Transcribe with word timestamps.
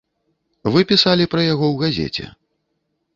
Вы 0.75 0.81
пісалі 0.91 1.27
пра 1.33 1.41
яго 1.53 1.65
ў 1.73 1.83
газеце. 1.83 2.25